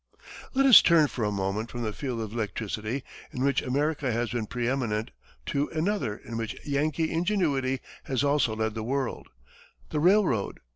Let 0.55 0.65
us 0.65 0.81
turn 0.81 1.09
for 1.09 1.23
a 1.23 1.31
moment 1.31 1.69
from 1.69 1.83
the 1.83 1.93
field 1.93 2.21
of 2.21 2.33
electricity, 2.33 3.03
in 3.31 3.43
which 3.43 3.61
America 3.61 4.11
has 4.11 4.31
been 4.31 4.47
pre 4.47 4.67
eminent, 4.67 5.11
to 5.45 5.67
another 5.67 6.17
in 6.17 6.37
which 6.37 6.57
Yankee 6.65 7.11
ingenuity 7.11 7.81
has 8.05 8.23
also 8.23 8.55
led 8.55 8.73
the 8.73 8.81
world 8.81 9.27
the 9.91 9.99
railroad. 9.99 10.59